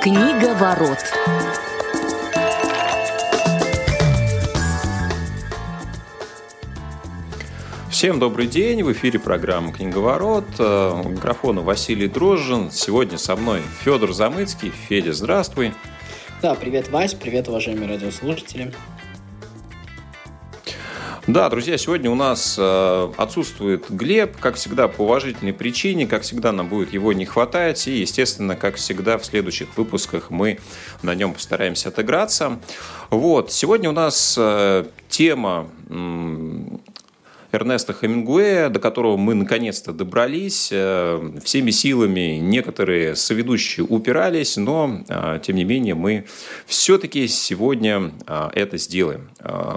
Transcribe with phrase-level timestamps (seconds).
[0.00, 0.98] Книга ворот.
[7.90, 8.84] Всем добрый день.
[8.84, 10.44] В эфире программа «Книговорот».
[10.60, 12.70] Э, у микрофона Василий Дрожжин.
[12.70, 14.70] Сегодня со мной Федор Замыцкий.
[14.70, 15.74] Федя, здравствуй.
[16.42, 17.14] Да, привет, Вась.
[17.14, 18.72] Привет, уважаемые радиослушатели.
[21.28, 26.52] Да, друзья, сегодня у нас э, отсутствует Глеб, как всегда, по уважительной причине, как всегда,
[26.52, 30.58] нам будет его не хватать, и, естественно, как всегда, в следующих выпусках мы
[31.02, 32.58] на нем постараемся отыграться.
[33.10, 35.68] Вот, сегодня у нас э, тема
[37.58, 40.68] Эрнеста Хемингуэя, до которого мы наконец-то добрались.
[40.70, 46.24] Э, всеми силами некоторые соведущие упирались, но, э, тем не менее, мы
[46.66, 49.28] все-таки сегодня э, это сделаем.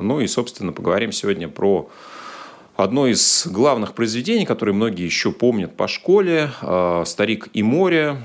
[0.02, 1.89] Ну и, собственно, поговорим сегодня про
[2.75, 6.52] одно из главных произведений, которые многие еще помнят по школе,
[7.05, 8.17] «Старик и море»,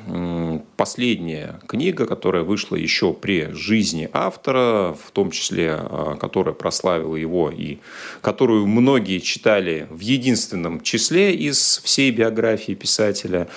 [0.76, 7.50] последняя книга, которая вышла еще при жизни автора, в том числе, э, которая прославила его
[7.50, 7.78] и
[8.20, 13.48] которую многие читали в единственном числе из всей биографии писателя.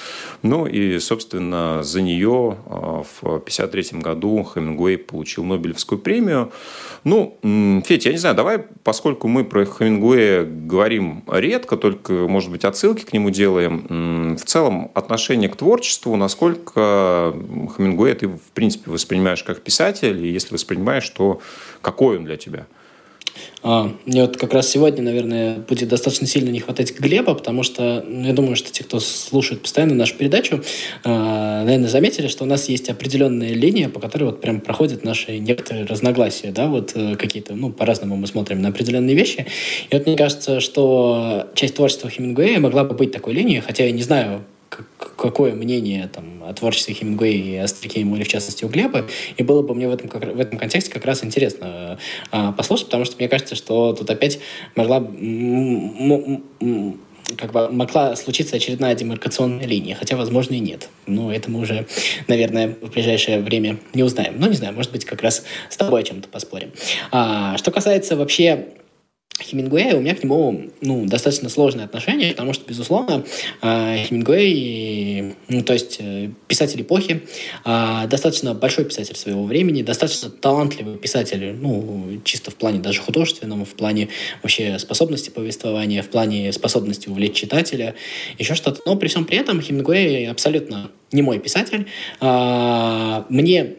[0.42, 6.52] Ну и, собственно, за нее э, в 1953 году Хемингуэй получил Нобелевскую премию.
[7.04, 7.38] Ну,
[7.86, 13.06] Федь, я не знаю, давай, поскольку мы про Хемингуэя говорим редко, только, может быть, отсылки
[13.06, 17.09] к нему делаем, в целом отношение к творчеству, насколько
[17.76, 21.42] Хемингуэя ты, в принципе, воспринимаешь как писатель, и если воспринимаешь, то
[21.82, 22.68] какой он для тебя–
[23.62, 28.04] а, мне вот как раз сегодня, наверное, будет достаточно сильно не хватать Глеба, потому что
[28.08, 30.64] ну, я думаю, что те, кто слушает постоянно нашу передачу,
[31.04, 35.38] а, наверное, заметили, что у нас есть определенная линия, по которой вот прям проходят наши
[35.40, 39.46] некоторые разногласия, да, вот э, какие-то, ну, по-разному мы смотрим на определенные вещи.
[39.90, 43.92] И вот мне кажется, что часть творчества Хемингуэя могла бы быть такой линией, хотя я
[43.92, 48.70] не знаю, какое мнение там, о творчестве Хемингуэя и о старике или в частности, у
[48.70, 49.08] Глеба.
[49.38, 52.00] И было бы мне в этом, в этом контексте как раз интересно
[52.32, 54.40] э, послушать, потому что мне кажется, что тут опять
[54.76, 55.00] могла
[57.38, 60.90] как бы могла случиться очередная демаркационная линия, хотя, возможно, и нет.
[61.06, 61.86] Но это мы уже,
[62.28, 64.40] наверное, в ближайшее время не узнаем.
[64.40, 66.72] Но не знаю, может быть, как раз с тобой о чем-то поспорим.
[67.12, 68.70] А, что касается вообще
[69.50, 73.26] Хемингуэя, у меня к нему ну, достаточно сложное отношение, потому что, безусловно,
[73.62, 77.24] а, Хемингуэй, ну, то есть э, писатель эпохи,
[77.64, 83.66] а, достаточно большой писатель своего времени, достаточно талантливый писатель, ну, чисто в плане даже художественном,
[83.66, 84.10] в плане
[84.44, 87.96] вообще способности повествования, в плане способности увлечь читателя,
[88.38, 88.82] еще что-то.
[88.86, 91.88] Но при всем при этом Хемингуэй абсолютно не мой писатель.
[92.22, 93.76] Мне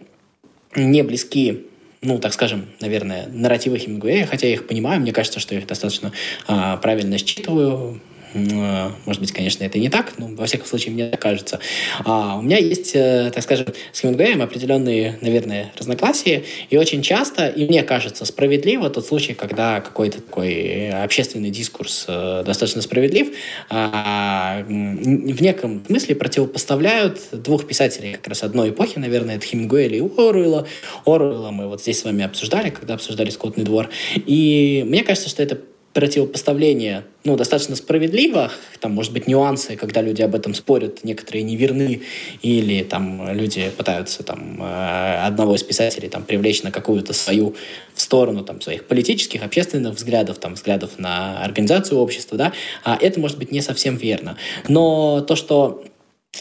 [0.75, 1.70] не близки
[2.03, 5.67] ну, так скажем, наверное, нарративы Хемингуэя, хотя я их понимаю, мне кажется, что я их
[5.67, 6.13] достаточно
[6.47, 8.01] а, правильно считываю,
[8.35, 11.61] может быть, конечно, это не так, но во всяком случае мне так кажется.
[12.05, 17.49] А у меня есть, э, так скажем, с Хемингуэем определенные, наверное, разногласия, и очень часто,
[17.49, 23.29] и мне кажется, справедливо тот случай, когда какой-то такой общественный дискурс э, достаточно справедлив,
[23.69, 30.01] а, в неком смысле противопоставляют двух писателей как раз одной эпохи, наверное, это Хемингуэя и
[30.01, 30.67] Оруэлла.
[31.05, 35.43] Оруэлла мы вот здесь с вами обсуждали, когда обсуждали «Скотный двор», и мне кажется, что
[35.43, 35.59] это
[35.93, 38.51] противопоставление, ну, достаточно справедливо.
[38.79, 42.03] Там, может быть, нюансы, когда люди об этом спорят, некоторые неверны,
[42.43, 47.57] или там люди пытаются там э, одного из писателей там привлечь на какую-то свою
[47.95, 52.53] в сторону там своих политических, общественных взглядов, там взглядов на организацию общества, да,
[52.85, 54.37] а это может быть не совсем верно.
[54.69, 55.83] Но то, что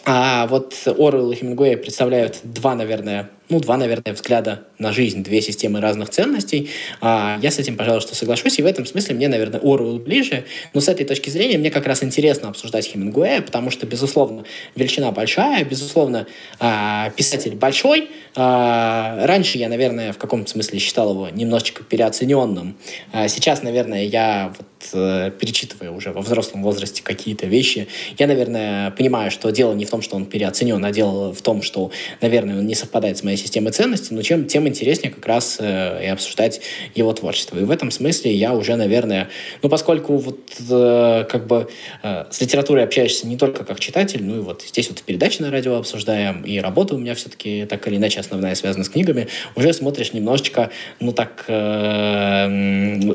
[0.05, 5.41] а вот Орвелл и Хемингуэй представляют два, наверное, ну, два, наверное, взгляда на жизнь, две
[5.41, 6.69] системы разных ценностей.
[7.01, 10.45] А, я с этим, пожалуйста, соглашусь, и в этом смысле мне, наверное, Оруэлл ближе.
[10.73, 14.45] Но с этой точки зрения мне как раз интересно обсуждать Хемингуэя, потому что, безусловно,
[14.75, 16.27] величина большая, безусловно,
[16.59, 18.09] а, писатель большой.
[18.35, 22.77] А, раньше я, наверное, в каком-то смысле считал его немножечко переоцененным.
[23.11, 28.91] А сейчас, наверное, я вот Э, перечитывая уже во взрослом возрасте какие-то вещи, я, наверное,
[28.91, 31.91] понимаю, что дело не в том, что он переоценен, а дело в том, что,
[32.21, 36.05] наверное, он не совпадает с моей системой ценностей, но чем тем интереснее как раз э,
[36.05, 36.61] и обсуждать
[36.95, 37.57] его творчество.
[37.57, 39.29] И в этом смысле я уже, наверное,
[39.61, 40.39] ну, поскольку вот
[40.69, 41.69] э, как бы
[42.03, 45.51] э, с литературой общаешься не только как читатель, ну и вот здесь вот передачи на
[45.51, 49.73] радио обсуждаем, и работа у меня все-таки так или иначе основная связана с книгами, уже
[49.73, 52.47] смотришь немножечко, ну так, э,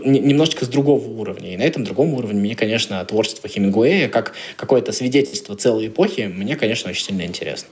[0.04, 1.54] немножечко с другого уровня.
[1.54, 6.56] И на этом другом уровне мне, конечно, творчество Хемингуэя, как какое-то свидетельство целой эпохи, мне,
[6.56, 7.68] конечно, очень сильно интересно.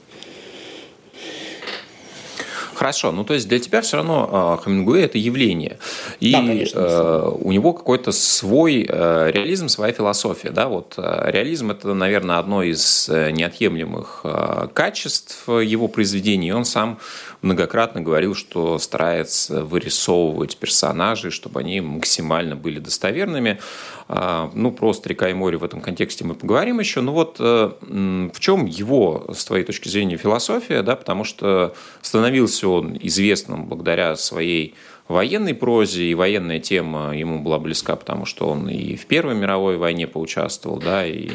[2.83, 5.77] Хорошо, ну то есть для тебя все равно э, Хемингуэй это явление.
[6.19, 10.49] И да, конечно, э, у него какой-то свой э, реализм, своя философия.
[10.49, 10.67] Да?
[10.67, 14.25] Вот, э, реализм это, наверное, одно из неотъемлемых
[14.73, 16.51] качеств его произведений.
[16.51, 16.99] Он сам
[17.43, 23.59] многократно говорил, что старается вырисовывать персонажей, чтобы они максимально были достоверными.
[24.07, 27.01] А, ну, про «Старика и море» в этом контексте мы поговорим еще.
[27.01, 32.67] Но вот э, в чем его, с твоей точки зрения, философия, да, потому что становился
[32.67, 34.75] он известным благодаря своей
[35.07, 39.77] военной прозе, и военная тема ему была близка, потому что он и в Первой мировой
[39.77, 41.29] войне поучаствовал, да, и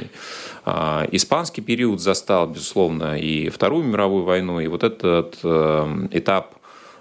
[0.65, 6.55] э, испанский период застал, безусловно, и Вторую мировую войну, и вот этот э, этап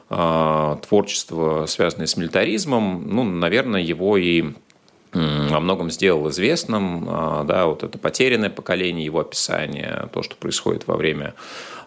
[0.10, 4.54] э, творчества, связанный с милитаризмом, ну, наверное, его и
[5.14, 7.06] во многом сделал известным,
[7.46, 11.34] да, вот это потерянное поколение, его описание, то, что происходит во время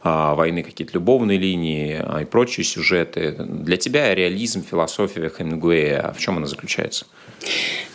[0.03, 3.37] а, войны, какие-то любовные линии а, и прочие сюжеты.
[3.39, 7.05] Для тебя реализм, философия Хемингуэя, в чем она заключается?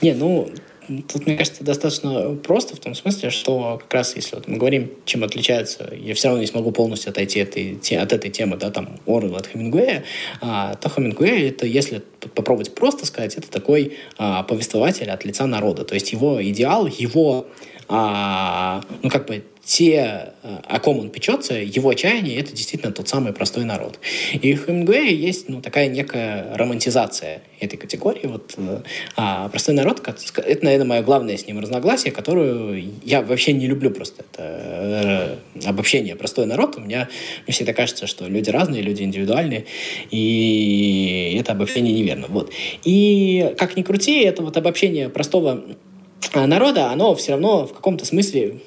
[0.01, 0.51] Не, ну,
[0.87, 4.91] Тут, мне кажется, достаточно просто в том смысле, что как раз если вот мы говорим,
[5.05, 8.69] чем отличается, я все равно не смогу полностью отойти от этой, от этой темы, да,
[8.71, 10.03] там, Орвелла от Хемингуэя,
[10.41, 12.01] а, то Хемингуэй, это, если
[12.33, 15.85] попробовать просто сказать, это такой а, повествователь от лица народа.
[15.85, 17.47] То есть его идеал, его,
[17.87, 23.09] а, ну, как бы, те, э, о ком он печется, его отчаяние, это действительно тот
[23.09, 23.99] самый простой народ.
[24.31, 28.27] И в Хемингуэе есть ну, такая некая романтизация этой категории.
[28.27, 28.81] Вот, э,
[29.15, 33.89] а простой народ, это, наверное, мое главное с ним разногласие, которую я вообще не люблю
[33.89, 34.23] просто.
[34.31, 36.15] Это э, обобщение.
[36.15, 37.09] Простой народ, у меня
[37.47, 39.65] мне всегда кажется, что люди разные, люди индивидуальные,
[40.11, 42.27] и это обобщение неверно.
[42.29, 42.51] Вот.
[42.83, 45.63] И как ни крути, это вот обобщение простого
[46.35, 48.59] народа, оно все равно в каком-то смысле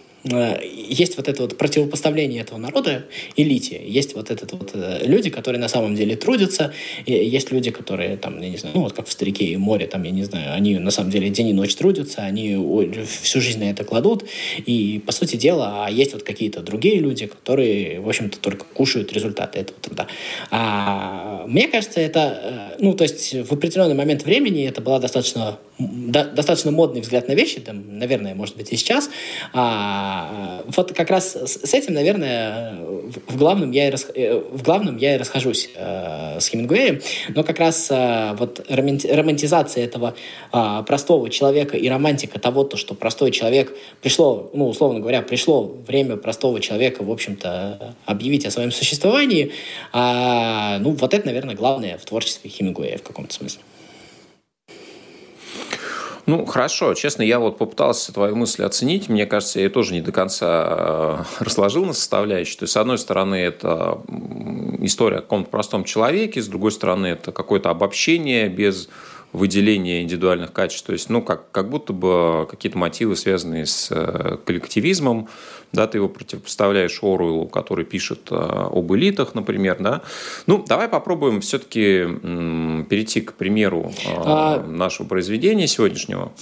[0.64, 3.80] есть вот это вот противопоставление этого народа элите.
[3.84, 6.72] Есть вот этот вот э, люди, которые на самом деле трудятся,
[7.06, 10.02] есть люди, которые там, я не знаю, ну вот как в «Старике и море», там,
[10.02, 12.56] я не знаю, они на самом деле день и ночь трудятся, они
[13.22, 14.24] всю жизнь на это кладут,
[14.64, 19.12] и, по сути дела, а есть вот какие-то другие люди, которые, в общем-то, только кушают
[19.12, 20.06] результаты этого труда.
[20.50, 25.58] А мне кажется, это, э, ну, то есть в определенный момент времени это была достаточно,
[25.78, 29.10] до, достаточно модный взгляд на вещи, там, наверное, может быть, и сейчас,
[29.52, 32.76] а, а, вот как раз с этим, наверное,
[33.26, 34.06] в главном я и, рас...
[34.14, 37.00] Э, в главном я и расхожусь э, с Хемингуэем,
[37.34, 40.14] но как раз э, вот романтизация этого
[40.52, 45.62] э, простого человека и романтика того, то, что простой человек пришло, ну, условно говоря, пришло
[45.86, 49.52] время простого человека, в общем-то, объявить о своем существовании,
[49.92, 53.62] э, ну, вот это, наверное, главное в творчестве Хемингуэя в каком-то смысле.
[56.28, 56.92] Ну, хорошо.
[56.92, 59.08] Честно, я вот попытался твою мысль оценить.
[59.08, 62.58] Мне кажется, я ее тоже не до конца э, разложил на составляющие.
[62.58, 64.02] То есть, с одной стороны, это
[64.80, 68.90] история о каком-то простом человеке, с другой стороны, это какое-то обобщение без
[69.32, 70.86] выделения индивидуальных качеств.
[70.86, 75.28] То есть, ну, как, как будто бы какие-то мотивы, связанные с э, коллективизмом,
[75.72, 80.02] да, ты его противопоставляешь Оруэллу, который пишет э, об элитах, например, да.
[80.46, 82.06] Ну, давай попробуем все-таки
[82.88, 84.62] перейти к примеру э, а...
[84.66, 86.32] нашего произведения сегодняшнего.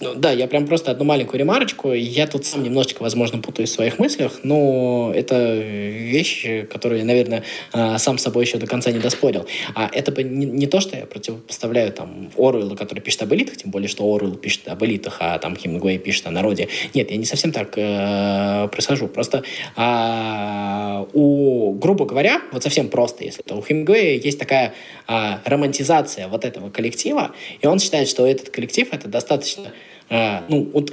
[0.00, 1.92] Ну, да, я прям просто одну маленькую ремарочку.
[1.92, 7.98] Я тут сам немножечко, возможно, путаюсь в своих мыслях, но это вещи, которые, наверное, а,
[7.98, 9.46] сам собой еще до конца не доспорил.
[9.74, 13.56] А это бы не, не то, что я противопоставляю там Оруэллу, который пишет об элитах,
[13.56, 16.68] тем более, что Оруэлл пишет об элитах, а там Хемингуэй пишет о народе.
[16.92, 19.08] Нет, я не совсем так э, происхожу.
[19.08, 19.44] Просто
[19.76, 24.74] а, у, грубо говоря, вот совсем просто, если то у Хемингуэя есть такая
[25.06, 27.32] а, романтизация вот этого коллектива,
[27.62, 29.72] и он считает, что этот коллектив это достаточно
[30.08, 30.92] ну, вот,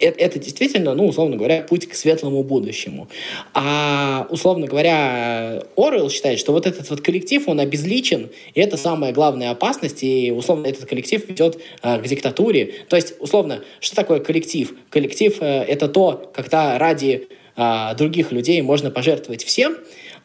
[0.00, 3.08] это, это действительно, ну, условно говоря, путь к светлому будущему.
[3.54, 9.12] А, условно говоря, Орел считает, что вот этот вот коллектив, он обезличен, и это самая
[9.12, 12.72] главная опасность, и, условно, этот коллектив ведет а, к диктатуре.
[12.88, 14.74] То есть, условно, что такое коллектив?
[14.88, 19.76] Коллектив а,— это то, когда ради а, других людей можно пожертвовать всем,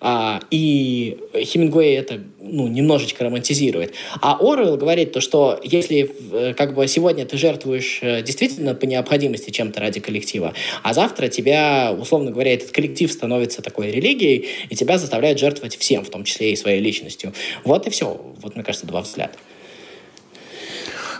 [0.01, 3.93] а, и Хемингуэй это ну, немножечко романтизирует.
[4.21, 8.85] А Оруэлл говорит то, что если э, как бы сегодня ты жертвуешь э, действительно по
[8.85, 14.75] необходимости чем-то ради коллектива, а завтра тебя, условно говоря, этот коллектив становится такой религией, и
[14.75, 17.33] тебя заставляют жертвовать всем, в том числе и своей личностью.
[17.63, 18.21] Вот и все.
[18.41, 19.33] Вот, мне кажется, два взгляда.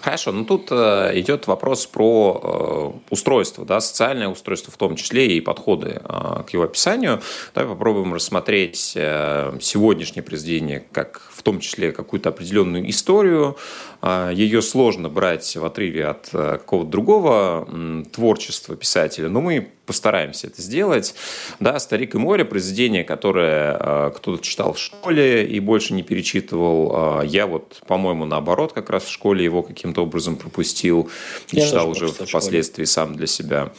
[0.05, 5.35] Хорошо, ну тут э, идет вопрос про э, устройство, да, социальное устройство в том числе
[5.35, 7.23] и подходы э, к его описанию.
[7.55, 13.57] Давай попробуем рассмотреть сегодняшнее произведение как в том числе какую-то определенную историю.
[14.03, 17.67] Ее сложно брать в отрыве от какого-то другого
[18.11, 21.15] творчества писателя, но мы постараемся это сделать.
[21.59, 27.21] Да, «Старик и море»– произведение, которое э, кто-то читал в школе и больше не перечитывал.
[27.21, 31.09] Э, я вот, по-моему, наоборот, как раз в школе его каким-то образом пропустил
[31.51, 33.71] и Я читал уже впоследствии сам для себя.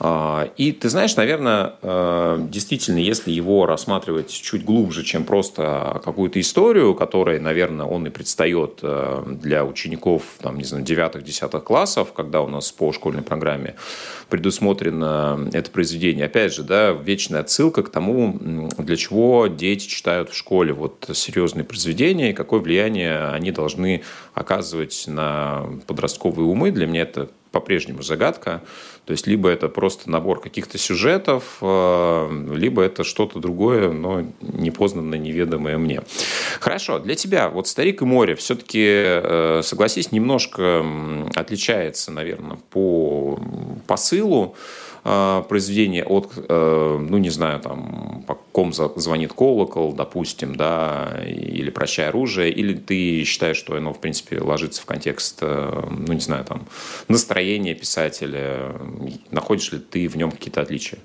[0.00, 6.40] А, и ты знаешь, наверное, э, действительно, если его рассматривать чуть глубже, чем просто какую-то
[6.40, 12.42] историю, которой, наверное, он и предстает э, для учеников, там, не знаю, 9-10 классов, когда
[12.42, 13.76] у нас по школьной программе
[14.34, 16.26] предусмотрено это произведение.
[16.26, 21.62] Опять же, да, вечная отсылка к тому, для чего дети читают в школе вот серьезные
[21.62, 24.02] произведения и какое влияние они должны
[24.34, 26.72] оказывать на подростковые умы.
[26.72, 28.62] Для меня это по-прежнему загадка.
[29.06, 35.20] То есть либо это просто набор каких-то сюжетов, э, либо это что-то другое, но непознанное,
[35.20, 36.02] неведомое мне.
[36.58, 40.84] Хорошо, для тебя вот «Старик и море» все-таки, э, согласись, немножко
[41.36, 43.38] отличается, наверное, по
[43.86, 44.56] посылу.
[45.06, 51.68] А, произведение от, э, ну, не знаю, там, по ком звонит колокол, допустим, да, или
[51.68, 56.20] «Прощай оружие», или ты считаешь, что оно, в принципе, ложится в контекст, э, ну, не
[56.20, 56.66] знаю, там,
[57.08, 58.76] настроения писателя,
[59.30, 60.98] находишь ли ты в нем какие-то отличия?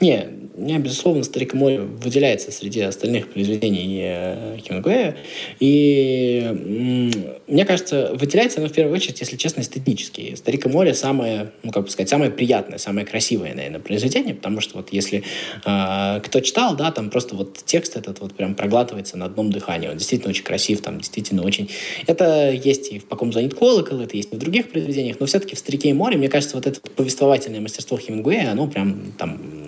[0.00, 5.16] Не, меня, безусловно, «Старик море» выделяется среди остальных произведений э, Хемингуэя.
[5.58, 7.10] И
[7.48, 10.34] мне кажется, выделяется оно в первую очередь, если честно, эстетически.
[10.36, 14.60] «Старик и море» самое, ну, как бы сказать, самое приятное, самое красивое, наверное, произведение, потому
[14.60, 15.24] что вот если
[15.64, 19.88] э, кто читал, да, там просто вот текст этот вот прям проглатывается на одном дыхании.
[19.88, 21.68] Он действительно очень красив, там действительно очень...
[22.06, 25.26] Это есть и в «По ком звонит колокол», это есть и в других произведениях, но
[25.26, 29.63] все-таки в «Старике и море», мне кажется, вот это повествовательное мастерство Хемингуэя, оно прям там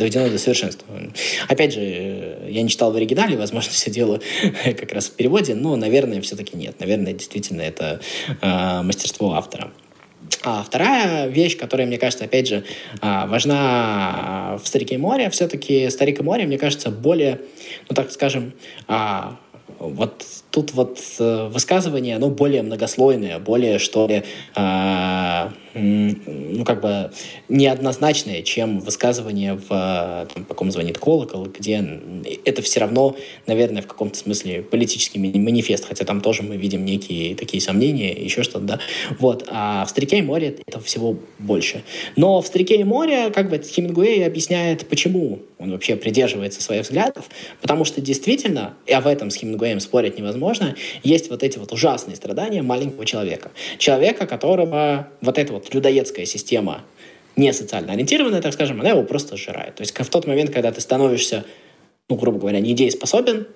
[0.00, 0.86] доведено до совершенства.
[1.48, 4.20] Опять же, я не читал в оригинале, возможно, все дело
[4.64, 6.80] как раз в переводе, но, наверное, все-таки нет.
[6.80, 8.00] Наверное, действительно, это
[8.40, 9.70] э, мастерство автора.
[10.42, 12.64] А вторая вещь, которая, мне кажется, опять же,
[13.00, 17.40] а, важна в «Старике и море», все-таки «Старик и море», мне кажется, более,
[17.88, 18.54] ну, так скажем,
[18.86, 19.36] а,
[19.78, 24.22] вот тут вот э, высказывание, оно более многослойное, более, что ли,
[25.72, 27.12] ну, как бы
[27.48, 29.68] неоднозначное, чем высказывание в
[30.34, 32.00] там, по ком звонит колокол, где
[32.44, 33.16] это все равно,
[33.46, 38.42] наверное, в каком-то смысле политический манифест, хотя там тоже мы видим некие такие сомнения, еще
[38.42, 38.80] что-то, да.
[39.20, 39.46] Вот.
[39.48, 41.84] А в «Старике и море» этого всего больше.
[42.16, 47.26] Но в «Старике и море» как бы Хемингуэй объясняет, почему он вообще придерживается своих взглядов,
[47.60, 50.39] потому что действительно, и об этом с Хемингуэем спорить невозможно,
[51.02, 53.50] есть вот эти вот ужасные страдания маленького человека.
[53.78, 56.82] Человека, которого вот вот вот людоедская система
[57.36, 59.76] не социально ориентированная, так скажем, она его просто сжирает.
[59.76, 61.44] То есть в тот момент, когда ты становишься,
[62.08, 63.46] ну, грубо говоря, недееспособен,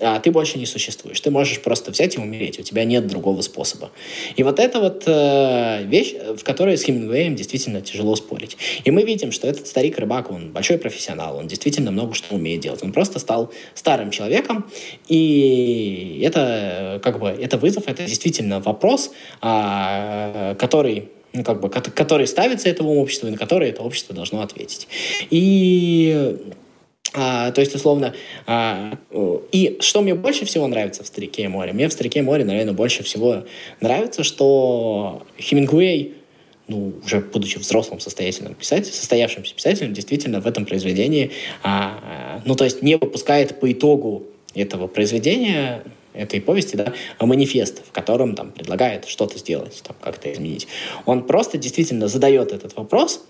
[0.00, 1.20] а ты больше не существуешь.
[1.20, 2.58] Ты можешь просто взять и умереть.
[2.58, 3.90] У тебя нет другого способа.
[4.36, 8.56] И вот это вот э, вещь, в которой с Хемингуэем действительно тяжело спорить.
[8.84, 12.82] И мы видим, что этот старик-рыбак, он большой профессионал, он действительно много что умеет делать.
[12.82, 14.66] Он просто стал старым человеком,
[15.08, 22.26] и это как бы это вызов, это действительно вопрос, э, который ну, как бы, который
[22.28, 24.86] ставится этому обществу и на который это общество должно ответить.
[25.30, 26.36] И
[27.14, 28.12] а, то есть, условно,
[28.46, 28.98] а,
[29.52, 31.72] и что мне больше всего нравится в «Старике и море»?
[31.72, 33.44] Мне в «Старике и море», наверное, больше всего
[33.80, 36.14] нравится, что Хемингуэй,
[36.66, 41.30] ну, уже будучи взрослым состоятельным писателем, состоявшимся писателем, действительно в этом произведении,
[41.62, 47.92] а, ну, то есть не выпускает по итогу этого произведения этой повести, да, манифест, в
[47.92, 50.66] котором там предлагает что-то сделать, там, как-то изменить.
[51.06, 53.24] Он просто действительно задает этот вопрос,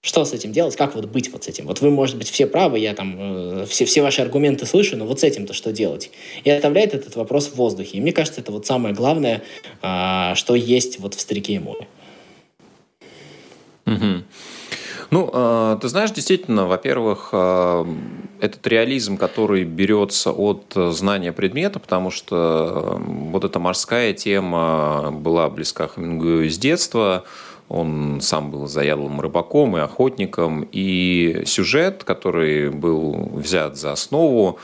[0.00, 1.66] что с этим делать, как вот быть вот с этим.
[1.66, 5.06] Вот вы, может быть, все правы, я там э, все, все ваши аргументы слышу, но
[5.06, 6.10] вот с этим-то что делать?
[6.44, 7.98] И оставляет этот вопрос в воздухе.
[7.98, 9.42] И мне кажется, это вот самое главное,
[9.82, 11.88] э, что есть вот в «Старике и море».
[13.86, 14.22] Угу.
[15.10, 17.84] Ну, э, ты знаешь, действительно, во-первых, э,
[18.40, 25.48] этот реализм, который берется от знания предмета, потому что э, вот эта морская тема была
[25.48, 27.24] близка Хемингуэю с детства,
[27.68, 34.58] он сам был заядлым рыбаком и охотником, и сюжет, который был взят за основу,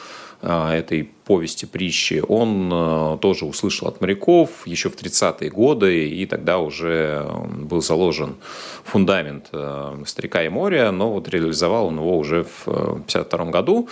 [0.46, 6.26] а, этой повести притчи, он а, тоже услышал от моряков еще в 30-е годы, и
[6.26, 7.26] тогда уже
[7.60, 8.36] был заложен
[8.84, 13.88] фундамент а, «Старика и моря», но вот реализовал он его уже в 52 году.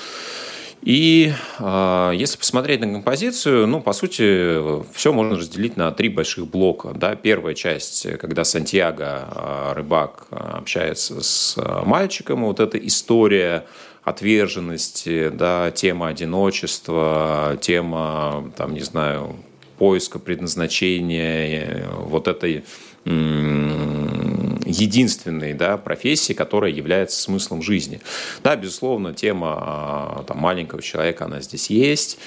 [0.82, 6.48] И э, если посмотреть на композицию, ну, по сути, все можно разделить на три больших
[6.48, 6.92] блока.
[6.92, 7.14] Да?
[7.14, 13.64] Первая часть, когда Сантьяго, э, рыбак, общается с мальчиком, вот эта история
[14.02, 19.36] отверженности, да, тема одиночества, тема, там, не знаю,
[19.78, 22.64] поиска предназначения, вот этой
[24.72, 28.00] единственной да, профессии, которая является смыслом жизни.
[28.42, 32.18] Да, безусловно, тема а, там, маленького человека, она здесь есть.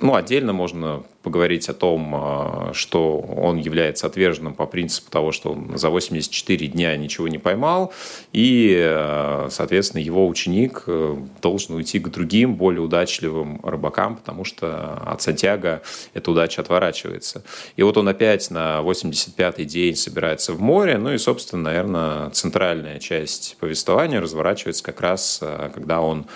[0.00, 5.52] Ну, отдельно можно поговорить о том, а, что он является отверженным по принципу того, что
[5.52, 7.92] он за 84 дня ничего не поймал,
[8.32, 14.94] и, а, соответственно, его ученик э, должен уйти к другим, более удачливым рыбакам, потому что
[15.06, 15.82] от Сантьяго
[16.14, 17.44] эта удача отворачивается.
[17.76, 22.98] И вот он опять на 85-й день собирается в море, ну и, собственно, наверное, центральная
[22.98, 26.26] часть повествования разворачивается как раз, а, когда он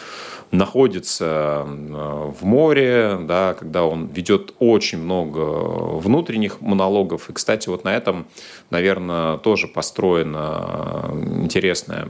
[0.52, 5.40] находится в море, да, когда он ведет очень много
[5.98, 7.28] внутренних монологов.
[7.30, 8.26] И, кстати, вот на этом,
[8.70, 11.10] наверное, тоже построена
[11.42, 12.08] интересная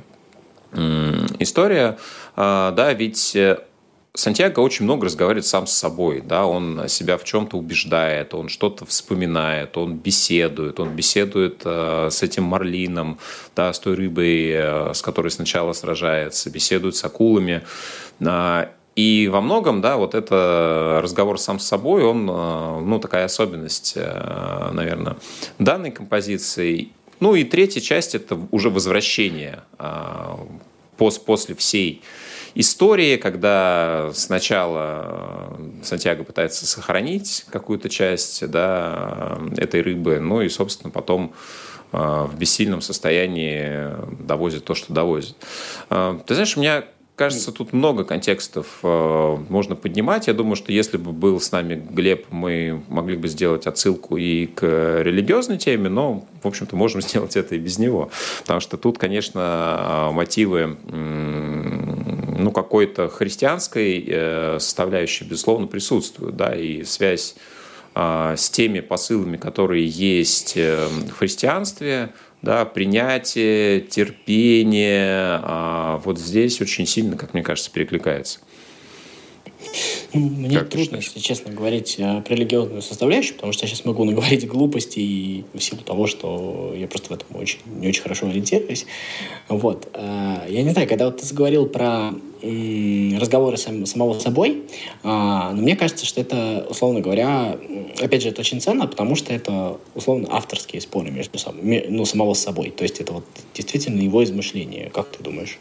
[1.39, 1.99] история.
[2.35, 3.59] А, да, ведь э,
[4.17, 8.87] Сантьяго очень много разговаривает сам с собой, да, он себя в чем-то убеждает, он что-то
[8.87, 13.19] вспоминает, он беседует, он беседует э, с этим марлином,
[13.55, 17.63] да, с той рыбой, э, с которой сначала сражается, беседует с акулами.
[18.21, 23.27] Э, и во многом, да, вот это разговор сам с собой, он, э, ну, такая
[23.27, 25.19] особенность, э, наверное,
[25.59, 26.89] данной композиции.
[27.21, 30.37] Ну и третья часть– это уже возвращение э,
[30.97, 32.03] после всей
[32.55, 41.35] истории, когда сначала Сантьяго пытается сохранить какую-то часть да, этой рыбы, ну и, собственно, потом
[41.93, 43.91] в бессильном состоянии
[44.25, 45.37] довозит то, что довозит.
[45.89, 46.85] Ты знаешь, у меня
[47.17, 50.27] кажется, тут много контекстов э, можно поднимать.
[50.27, 54.47] Я думаю, что если бы был с нами Глеб, мы могли бы сделать отсылку и
[54.47, 58.11] к религиозной теме, но, в общем-то, можем сделать это и без него.
[58.43, 66.37] Потому что тут, конечно, мотивы ну, какой-то христианской э, составляющей, безусловно, присутствуют.
[66.37, 67.35] Да, и связь
[67.95, 72.13] э, с теми посылами, которые есть в христианстве–
[72.47, 78.39] да, принятие, терпение, а вот здесь очень сильно, как мне кажется, перекликается.
[80.13, 83.85] Ну, мне как трудно, если честно, говорить э, про религиозную составляющую, потому что я сейчас
[83.85, 88.03] могу наговорить глупости и в силу того, что я просто в этом очень, не очень
[88.03, 88.87] хорошо ориентируюсь.
[89.49, 89.89] Вот.
[89.95, 94.63] Э, я не знаю, когда вот ты заговорил про разговоры сам, самого собой,
[95.03, 97.59] а, но мне кажется, что это, условно говоря,
[98.01, 102.35] опять же, это очень ценно, потому что это, условно, авторские споры между собой, ну, самого
[102.35, 102.71] собой.
[102.71, 104.91] То есть это вот действительно его измышления.
[104.91, 105.59] Как ты думаешь?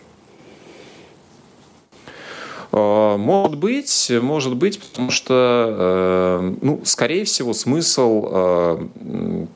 [2.76, 8.88] Э, может быть, может быть, потому что, э, ну, скорее всего, смысл э,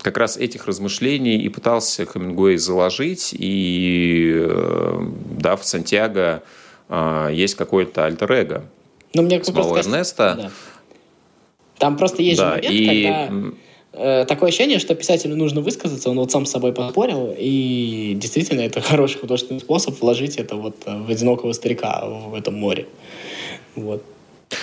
[0.01, 4.47] как раз этих размышлений и пытался Хемингуэй заложить, и
[5.37, 6.43] да, в Сантьяго
[7.31, 8.63] есть какой-то альтер-эго
[9.13, 10.35] ну, мне самого Эрнеста.
[10.37, 10.51] Да.
[11.77, 13.03] Там просто есть да, же момент, и...
[13.03, 13.51] когда
[13.93, 18.61] э, такое ощущение, что писателю нужно высказаться, он вот сам с собой поспорил, и действительно
[18.61, 22.87] это хороший художественный способ вложить это вот в одинокого старика в этом море.
[23.75, 24.03] Вот.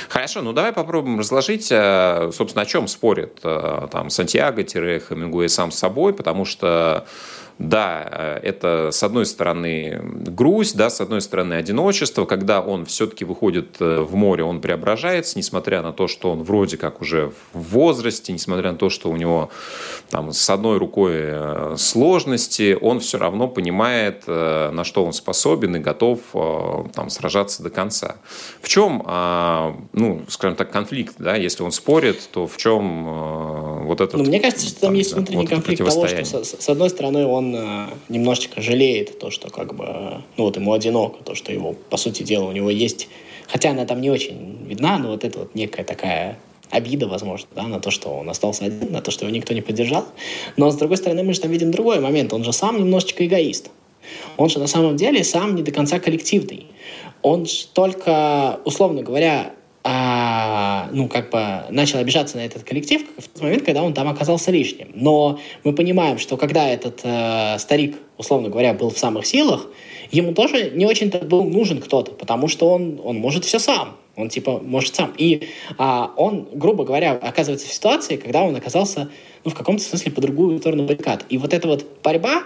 [0.08, 5.78] Хорошо, ну давай попробуем разложить, э, собственно, о чем спорит э, там Сантьяго-Хемингуэй сам с
[5.78, 7.06] собой, потому что
[7.58, 13.24] да, э, это с одной стороны грусть, да, с одной стороны одиночество, когда он все-таки
[13.24, 17.60] выходит э, в море, он преображается, несмотря на то, что он вроде как уже в
[17.72, 19.48] возрасте, несмотря на то, что у него
[20.10, 25.78] там с одной рукой э, сложности, он все равно понимает, на что он способен и
[25.78, 26.20] готов
[26.92, 28.16] там сражаться до конца.
[28.60, 34.00] В чем, а, ну, скажем так, конфликт, да, если он спорит, то в чем вот
[34.00, 34.14] этот...
[34.14, 36.90] Ну, мне кажется, что там, там есть внутренний вот конфликт того, что с, с одной
[36.90, 41.34] стороны он он э, немножечко жалеет то, что как бы, ну вот ему одиноко, то,
[41.34, 43.08] что его, по сути дела, у него есть,
[43.46, 46.38] хотя она там не очень видна, но вот это вот некая такая
[46.70, 49.60] обида, возможно, да, на то, что он остался один, на то, что его никто не
[49.60, 50.04] поддержал.
[50.56, 52.32] Но, с другой стороны, мы же там видим другой момент.
[52.32, 53.70] Он же сам немножечко эгоист.
[54.36, 56.66] Он же на самом деле сам не до конца коллективный.
[57.22, 59.52] Он же только, условно говоря,
[59.88, 64.08] а, ну, как бы начал обижаться на этот коллектив в тот момент, когда он там
[64.08, 64.88] оказался лишним.
[64.94, 69.68] Но мы понимаем, что когда этот э, старик, условно говоря, был в самых силах,
[70.10, 73.96] ему тоже не очень-то был нужен кто-то, потому что он, он может все сам.
[74.16, 75.12] Он типа может сам.
[75.18, 79.08] И а, он, грубо говоря, оказывается в ситуации, когда он оказался
[79.44, 81.26] ну, в каком-то смысле по другую сторону баррикад.
[81.28, 82.42] И вот эта вот борьба,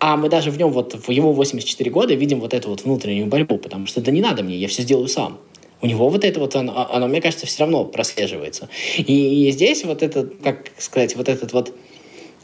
[0.00, 3.26] а мы даже в нем вот в его 84 года видим вот эту вот внутреннюю
[3.26, 5.38] борьбу, потому что да не надо мне, я все сделаю сам.
[5.82, 8.68] У него вот это вот, оно, оно мне кажется, все равно прослеживается.
[8.96, 11.74] И, и здесь вот этот, как сказать, вот этот вот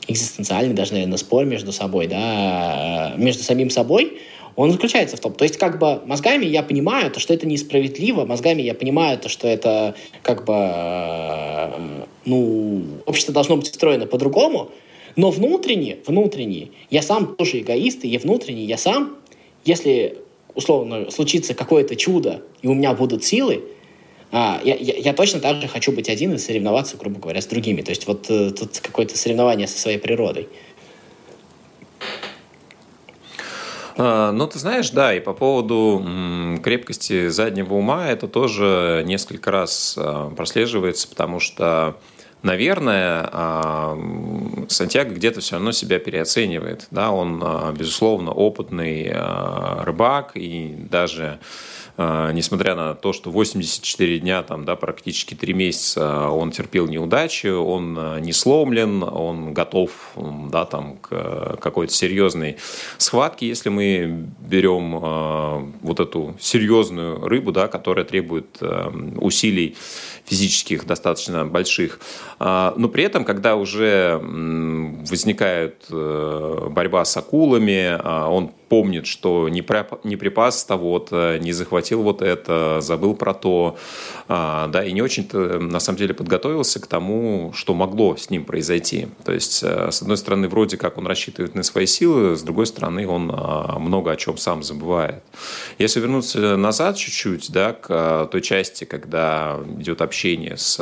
[0.09, 4.19] экзистенциальный даже, наверное, спор между собой, да, между самим собой,
[4.55, 8.25] он заключается в том, то есть как бы мозгами я понимаю, то, что это несправедливо,
[8.25, 14.71] мозгами я понимаю, то, что это как бы, э, ну, общество должно быть устроено по-другому,
[15.15, 19.17] но внутренне, внутренне, я сам тоже эгоист, и внутренне я сам,
[19.65, 20.19] если
[20.57, 23.63] условно случится какое-то чудо, и у меня будут силы,
[24.33, 27.47] а, я, я, я точно так же хочу быть один и соревноваться, грубо говоря, с
[27.47, 27.83] другими.
[27.83, 30.49] То есть вот э, тут какое-то соревнование со своей природой.
[33.97, 36.05] А, ну, ты знаешь, да, и по поводу
[36.63, 41.97] крепкости заднего ума это тоже несколько раз а, прослеживается, потому что
[42.43, 43.99] наверное, а,
[44.69, 46.87] Сантьяго где-то все равно себя переоценивает.
[46.91, 47.11] Да?
[47.11, 47.43] Он,
[47.77, 49.13] безусловно, опытный
[49.83, 51.39] рыбак и даже а,
[51.99, 57.97] несмотря на то, что 84 дня, там, да, практически 3 месяца он терпел неудачи, он
[57.99, 59.91] а, не сломлен, он готов
[60.51, 62.57] да, там, к какой-то серьезной
[62.99, 69.77] схватке, если мы берем э, вот эту серьезную рыбу, да, которая требует э, усилий
[70.25, 72.01] физических достаточно больших.
[72.41, 77.97] Но при этом, когда уже возникает э, борьба с акулами,
[78.29, 79.65] он помнит, что не,
[80.05, 83.77] не припас того-то, не захватил вот это, забыл про то,
[84.29, 88.45] а, да, и не очень-то на самом деле подготовился к тому, что могло с ним
[88.45, 89.09] произойти.
[89.25, 92.67] То есть, э, с одной стороны, вроде как он рассчитывает на свои силы, с другой
[92.67, 95.23] стороны, он а, много о чем сам забывает.
[95.79, 100.81] Если вернуться назад чуть-чуть, да, к а, той части, когда идет общение с,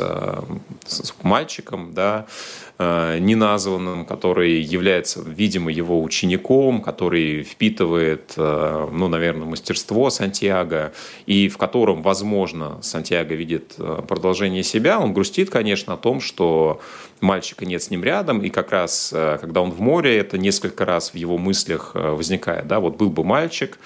[0.85, 2.25] с мальчиком, да,
[2.64, 10.91] Э, неназванным, который является, видимо, его учеником, который впитывает, э, ну, наверное, мастерство Сантьяго,
[11.25, 16.81] и в котором, возможно, Сантьяго видит э, продолжение себя, он грустит, конечно, о том, что
[17.21, 21.11] мальчика нет с ним рядом, и как раз, когда он в море, это несколько раз
[21.11, 23.77] в его мыслях возникает, да, вот был бы мальчик,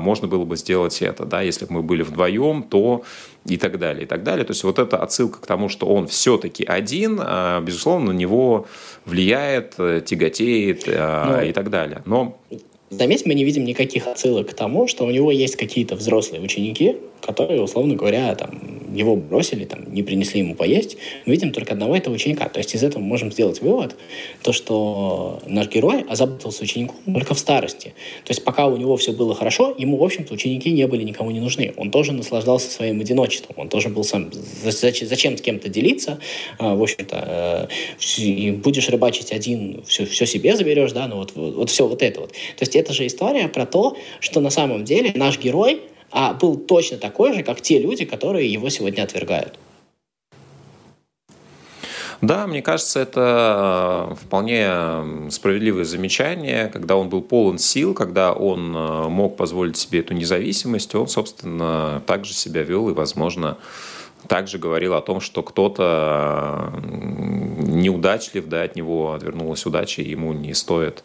[0.00, 3.02] можно было бы сделать это, да, если бы мы были вдвоем, то
[3.46, 4.44] и так далее, и так далее.
[4.44, 8.66] То есть вот эта отсылка к тому, что он все-таки один, а, безусловно, на него
[9.04, 11.42] влияет, э, тяготеет а, Но...
[11.42, 12.02] и так далее.
[12.04, 12.38] Но
[12.90, 16.96] Заметь, мы не видим никаких отсылок к тому, что у него есть какие-то взрослые ученики,
[17.20, 20.96] которые, условно говоря, там, его бросили, там, не принесли ему поесть.
[21.26, 22.48] Мы видим только одного этого ученика.
[22.48, 23.96] То есть из этого мы можем сделать вывод,
[24.42, 27.94] то, что наш герой озаботился учеником только в старости.
[28.24, 31.30] То есть пока у него все было хорошо, ему, в общем-то, ученики не были никому
[31.30, 31.72] не нужны.
[31.76, 33.56] Он тоже наслаждался своим одиночеством.
[33.58, 34.30] Он тоже был сам...
[34.62, 36.18] Зачем с кем-то делиться?
[36.58, 37.68] А, в общем-то,
[38.18, 42.02] э, будешь рыбачить один, все, все себе заберешь, да, ну вот, вот, вот все вот
[42.02, 42.30] это вот.
[42.30, 46.56] То есть это же история про то, что на самом деле наш герой а был
[46.56, 49.58] точно такой же, как те люди, которые его сегодня отвергают.
[52.20, 56.66] Да, мне кажется, это э, вполне справедливое замечание.
[56.66, 62.02] Когда он был полон сил, когда он э, мог позволить себе эту независимость, он, собственно,
[62.06, 63.56] также себя вел и, возможно,
[64.26, 66.80] также говорил о том, что кто-то э,
[67.68, 71.04] неудачлив, да, от него отвернулась удача, и ему не стоит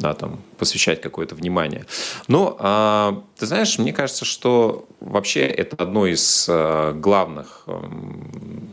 [0.00, 1.84] да, там, посвящать какое-то внимание.
[2.26, 7.86] Но, а, ты знаешь, мне кажется, что вообще это одно из а, главных а,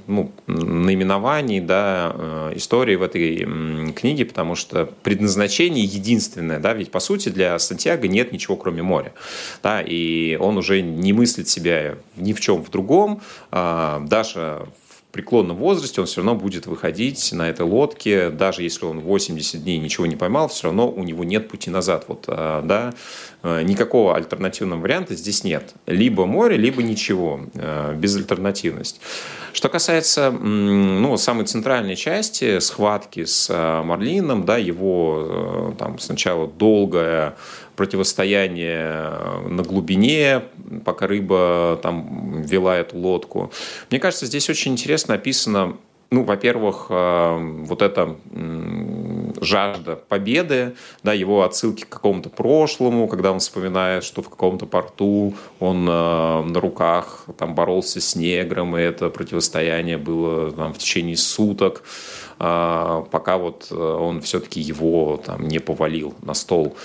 [0.08, 6.92] ну, наименований, да, а, истории в этой м, книге, потому что предназначение единственное, да, ведь
[6.92, 9.14] по сути для Сантьяго нет ничего кроме моря,
[9.62, 13.22] да, и он уже не мыслит себя ни в чем в другом.
[13.52, 14.68] А, Даша
[15.12, 19.78] преклонном возрасте он все равно будет выходить на этой лодке, даже если он 80 дней
[19.80, 22.06] ничего не поймал, все равно у него нет пути назад.
[22.08, 22.94] Вот, а, да,
[23.64, 25.74] никакого альтернативного варианта здесь нет.
[25.86, 29.02] Либо море, либо ничего, а, безальтернативность.
[29.54, 33.50] Что касается ну, самой центральной части, схватки с
[33.84, 37.36] Марлином, да, его там сначала долгая
[37.76, 40.44] противостояние на глубине,
[40.86, 43.52] пока рыба там вела эту лодку.
[43.90, 45.78] Мне кажется, здесь очень интересно описано
[46.10, 48.16] ну, во-первых, э, вот эта
[49.42, 55.34] жажда победы, да, его отсылки к какому-то прошлому, когда он вспоминает, что в каком-то порту
[55.60, 61.18] он э, на руках там боролся с негром, и это противостояние было там, в течение
[61.18, 61.84] суток,
[62.40, 66.76] э, пока вот он все-таки его там не повалил на стол.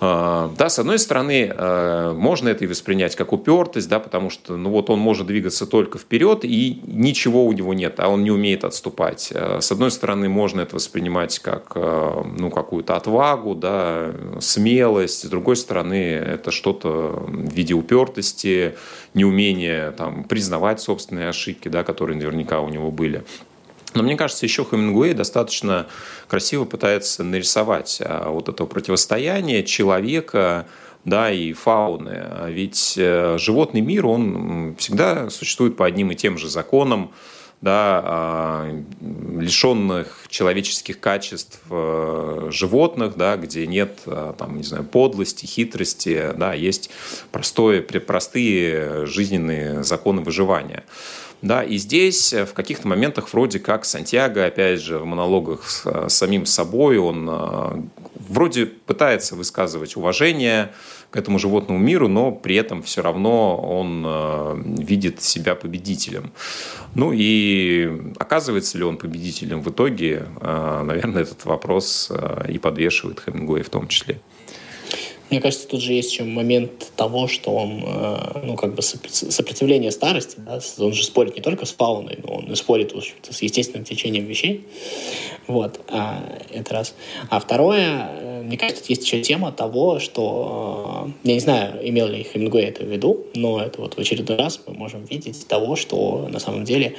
[0.00, 4.70] Да, с одной стороны, а, можно это и воспринять как упертость, да, потому что ну,
[4.70, 8.64] вот он может двигаться только вперед, и ничего у него нет, а он не умеет
[8.64, 9.32] отступать.
[9.34, 15.24] А, с одной стороны, можно это воспринимать как ну, какую-то отвагу, да, смелость.
[15.24, 18.74] С другой стороны, это что-то в виде упертости,
[19.14, 23.24] неумения там, признавать собственные ошибки, да, которые наверняка у него были.
[23.94, 25.86] Но мне кажется, еще Хемингуэй достаточно
[26.26, 30.66] красиво пытается нарисовать а, вот это противостояние человека
[31.04, 32.22] да, и фауны.
[32.48, 37.12] Ведь э, животный мир, он всегда существует по одним и тем же законам,
[37.60, 38.82] да, а,
[39.36, 46.52] лишенных человеческих качеств э, животных, да, где нет а, там, не знаю, подлости, хитрости, да,
[46.52, 46.90] есть
[47.32, 50.84] простое, простые жизненные законы выживания.
[51.40, 55.86] Да, и здесь э, в каких-то моментах вроде как Сантьяго, опять же, в монологах с,
[55.86, 57.82] э, самим собой, он э,
[58.28, 60.72] вроде пытается высказывать уважение
[61.10, 66.32] к этому животному миру, но при этом все равно он видит себя победителем.
[66.94, 72.12] Ну и оказывается ли он победителем в итоге, наверное, этот вопрос
[72.46, 74.20] и подвешивает Хемингуэй в том числе.
[75.30, 79.90] Мне кажется, тут же есть еще момент того, что он, э, ну, как бы сопротивление
[79.90, 82.94] старости, да, он же спорит не только с фауной, но он и спорит
[83.28, 84.64] с естественным течением вещей.
[85.46, 86.94] Вот, а, это раз.
[87.28, 92.06] А второе, э, мне кажется, есть еще тема того, что, э, я не знаю, имел
[92.08, 95.76] ли Хемингуэй это в виду, но это вот в очередной раз мы можем видеть того,
[95.76, 96.96] что на самом деле,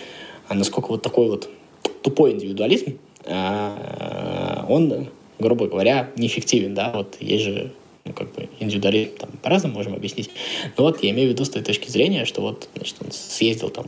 [0.48, 1.50] а насколько вот такой вот
[2.04, 7.72] тупой индивидуализм, он, грубо говоря, неэффективен, да, вот есть же
[8.10, 10.30] ну, как бы индивидуализм там по-разному можем объяснить.
[10.78, 13.69] Но вот я имею в виду с той точки зрения, что вот, значит, он съездил
[13.69, 13.86] там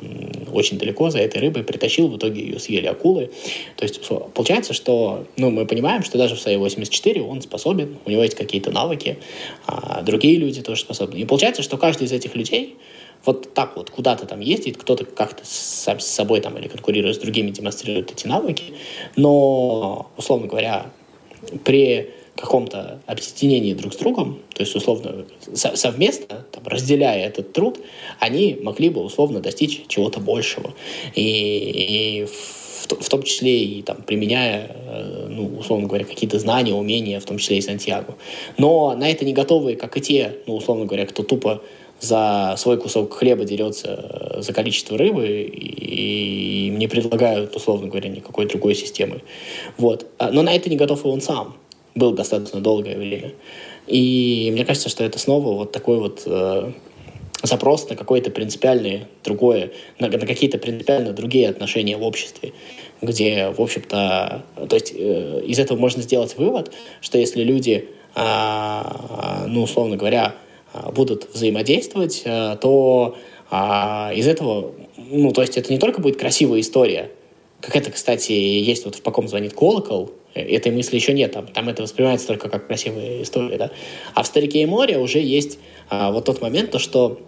[0.54, 3.32] очень далеко за этой рыбой, притащил, в итоге ее съели акулы.
[3.78, 4.00] То есть
[4.34, 8.36] получается, что, ну, мы понимаем, что даже в своей 84 он способен, у него есть
[8.36, 9.18] какие-то навыки,
[9.66, 11.18] а другие люди тоже способны.
[11.18, 12.78] И получается, что каждый из этих людей
[13.26, 17.18] вот так вот куда-то там ездит, кто-то как-то сам с собой там или конкурируя с
[17.18, 18.74] другими демонстрирует эти навыки,
[19.16, 20.92] но, условно говоря,
[21.64, 27.80] при каком-то объединении друг с другом, то есть условно совместно, там, разделяя этот труд,
[28.20, 30.74] они могли бы условно достичь чего-то большего.
[31.16, 36.74] И, и в, в том числе и там, применяя, э, ну, условно говоря, какие-то знания,
[36.74, 38.16] умения, в том числе и Сантьяго.
[38.58, 41.62] Но на это не готовы, как и те, ну, условно говоря, кто тупо
[42.00, 48.10] за свой кусок хлеба дерется э, за количество рыбы, и им не предлагают, условно говоря,
[48.10, 49.22] никакой другой системы.
[49.78, 50.08] Вот.
[50.18, 51.56] А, но на это не готов и он сам
[51.96, 53.34] был достаточно долгое время.
[53.88, 56.72] И мне кажется, что это снова вот такой вот э,
[57.44, 62.54] запрос на какое-то принципиальное другое, на, на какие-то принципиально другие отношения в обществе,
[63.02, 69.46] где, в общем-то, то есть э, из этого можно сделать вывод, что если люди, э,
[69.48, 70.36] ну, условно говоря,
[70.94, 73.18] будут взаимодействовать, э, то
[73.50, 73.56] э,
[74.16, 77.12] из этого, ну, то есть это не только будет красивая история,
[77.60, 81.48] как это, кстати, есть вот в «По ком звонит колокол», этой мысли еще нет, там,
[81.48, 83.72] там это воспринимается только как красивая история, да.
[84.14, 87.20] А в «Старике и море» уже есть а, вот тот момент, то, что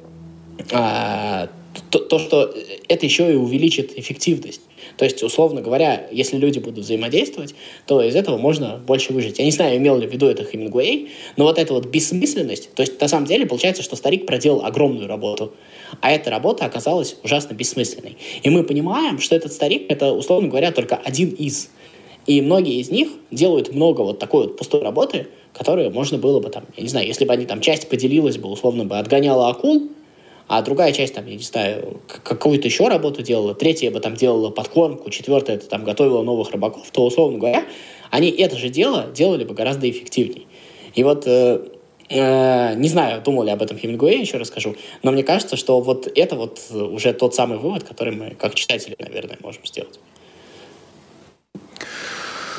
[0.72, 1.50] а,
[1.90, 2.54] то, то, что
[2.88, 4.62] это еще и увеличит эффективность.
[4.98, 7.56] То есть, условно говоря, если люди будут взаимодействовать,
[7.88, 9.40] то из этого можно больше выжить.
[9.40, 12.82] Я не знаю, имел ли в виду это Хемингуэй, но вот эта вот бессмысленность, то
[12.82, 15.54] есть на самом деле получается, что старик проделал огромную работу,
[16.02, 18.18] а эта работа оказалась ужасно бессмысленной.
[18.44, 21.70] И мы понимаем, что этот старик— это, условно говоря, только один из.
[22.26, 26.50] И многие из них делают много вот такой вот пустой работы, которую можно было бы
[26.50, 29.90] там, я не знаю, если бы они там часть поделилась бы, условно бы отгоняла акул,
[30.48, 34.50] а другая часть там, я не знаю, какую-то еще работу делала, третья бы там делала
[34.50, 37.66] подкормку, четвертая это там готовила новых рыбаков, то, условно говоря,
[38.10, 40.46] они это же дело делали бы гораздо эффективнее.
[40.96, 41.66] И вот э,
[42.10, 46.12] э, не знаю, думал ли об этом Хемингуэй, еще расскажу, но мне кажется, что вот
[46.14, 50.00] это вот уже тот самый вывод, который мы, как читатели, наверное, можем сделать.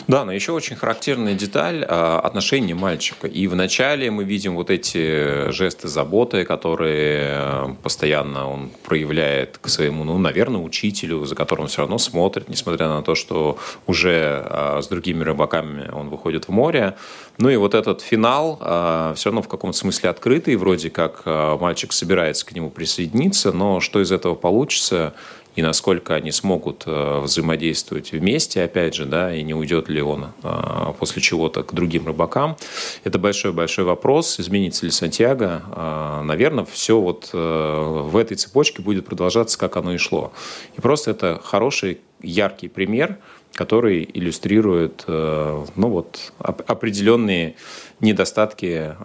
[0.06, 3.26] Да, но еще очень характерная деталь а, отношения мальчика.
[3.26, 10.04] И вначале мы видим вот эти жесты заботы, которые э, постоянно он проявляет к своему,
[10.04, 14.80] ну, наверное, учителю, за которым он все равно смотрит, несмотря на то, что уже а,
[14.82, 16.96] с другими рыбаками он выходит в море.
[17.38, 21.92] Ну и вот этот финал а, все равно в каком-то смысле открытый, вроде как мальчик
[21.92, 25.14] собирается к нему присоединиться, но что из этого получится,
[25.56, 30.32] и насколько они смогут э, взаимодействовать вместе, опять же, да, и не уйдет ли он
[30.42, 32.56] э, после чего-то к другим рыбакам.
[33.04, 34.40] Это большой-большой вопрос.
[34.40, 35.62] Изменится ли Сантьяго?
[35.70, 40.32] Э, Наверное, все вот в этой цепочке будет продолжаться, как оно и шло.
[40.76, 43.18] И просто это хороший, яркий пример
[43.54, 47.54] который иллюстрирует ну вот, определенные
[48.00, 48.96] недостатки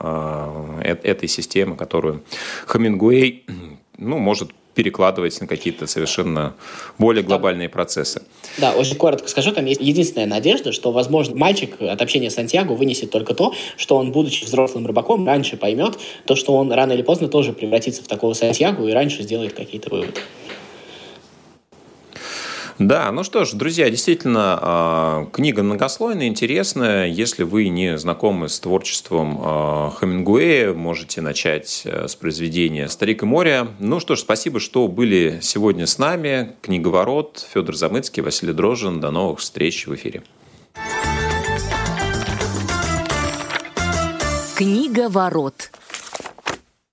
[0.82, 2.24] этой системы, которую
[2.66, 3.46] Хамингуэй
[4.00, 6.54] ну, может перекладывать на какие-то совершенно
[6.98, 7.74] более глобальные да.
[7.74, 8.22] процессы.
[8.60, 12.72] Да, очень коротко скажу, там есть единственная надежда, что, возможно, мальчик от общения с Сантьяго
[12.72, 17.02] вынесет только то, что он, будучи взрослым рыбаком, раньше поймет то, что он рано или
[17.02, 20.22] поздно тоже превратится в такого Сантьяго и раньше сделает какие-то выводы.
[22.80, 27.08] Да, ну что ж, друзья, действительно, а, книга многослойная, интересная.
[27.08, 33.26] Если вы не знакомы с творчеством а, Хемингуэя, можете начать э, с произведения «Старик и
[33.26, 33.68] море».
[33.80, 36.56] Ну что ж, спасибо, что были сегодня с нами.
[36.62, 39.02] Книговорот, Федор Замыцкий, Василий Дрожжин.
[39.02, 40.24] До новых встреч в эфире.
[44.56, 45.70] Книга ворот.